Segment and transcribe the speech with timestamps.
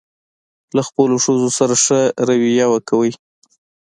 [0.75, 3.11] له خپلو ښځو سره ښه راویه وکوئ.